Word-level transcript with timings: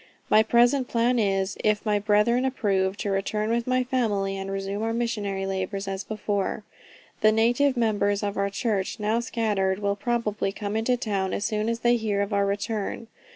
My 0.31 0.41
present 0.41 0.87
plan 0.87 1.19
is, 1.19 1.57
if 1.63 1.85
my 1.85 1.99
brethren 1.99 2.43
approve, 2.43 2.97
to 2.97 3.11
return 3.11 3.51
with 3.51 3.67
my 3.67 3.83
family, 3.83 4.35
and 4.35 4.49
resume 4.51 4.81
our 4.81 4.95
missionary 4.95 5.45
labors 5.45 5.87
as 5.87 6.03
before. 6.03 6.63
The 7.21 7.31
native 7.31 7.77
members 7.77 8.23
of 8.23 8.35
our 8.35 8.49
church, 8.49 8.99
now 8.99 9.19
scattered, 9.19 9.77
will 9.77 9.95
probably 9.95 10.51
come 10.51 10.75
into 10.75 10.97
town 10.97 11.33
as 11.35 11.45
soon 11.45 11.69
as 11.69 11.81
they 11.81 11.97
hear 11.97 12.23
of 12.23 12.33
our 12.33 12.47
return. 12.47 13.09